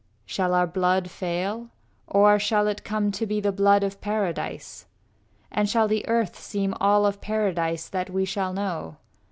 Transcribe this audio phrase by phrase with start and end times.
[0.25, 1.69] Shall our blood fail?
[2.07, 4.87] Or shall it come to be The blood of paradise?
[5.51, 8.97] And shall the earth Seem all of paradise that we shall know?